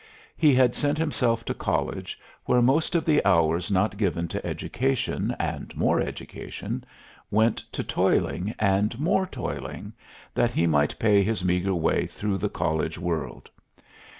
He 0.35 0.55
had 0.55 0.73
sent 0.73 0.97
himself 0.97 1.45
to 1.45 1.53
college, 1.53 2.19
where 2.45 2.59
most 2.59 2.95
of 2.95 3.05
the 3.05 3.23
hours 3.23 3.69
not 3.69 3.97
given 3.97 4.27
to 4.29 4.43
education 4.43 5.35
and 5.37 5.77
more 5.77 5.99
education, 6.01 6.83
went 7.29 7.57
to 7.71 7.83
toiling 7.83 8.55
and 8.57 8.99
more 8.99 9.27
toiling, 9.27 9.93
that 10.33 10.49
he 10.49 10.65
might 10.65 10.97
pay 10.97 11.21
his 11.21 11.45
meagre 11.45 11.75
way 11.75 12.07
through 12.07 12.39
the 12.39 12.49
college 12.49 12.97
world. 12.97 13.51